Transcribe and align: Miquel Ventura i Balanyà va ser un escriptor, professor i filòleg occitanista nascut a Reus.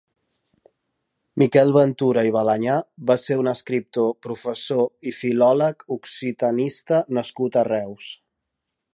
Miquel 1.41 1.73
Ventura 1.73 2.21
i 2.29 2.31
Balanyà 2.37 2.77
va 3.11 3.17
ser 3.23 3.37
un 3.41 3.51
escriptor, 3.51 4.09
professor 4.27 5.11
i 5.11 5.13
filòleg 5.17 5.85
occitanista 5.97 7.03
nascut 7.19 7.59
a 7.63 7.67
Reus. 7.69 8.09